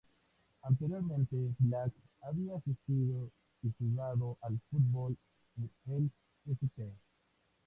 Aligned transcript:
Anteriormente, 0.63 1.37
Black 1.59 1.93
había 2.23 2.55
asistido 2.55 3.29
y 3.61 3.71
jugado 3.77 4.35
al 4.41 4.59
fútbol 4.71 5.15
en 5.59 5.69
el 5.93 6.09
St. 6.51 6.91